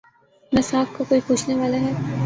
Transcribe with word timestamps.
نہ 0.53 0.61
ساکھ 0.61 0.91
کا 0.97 1.03
کوئی 1.09 1.21
پوچھنے 1.27 1.55
والا 1.55 1.77
ہے۔ 1.81 1.93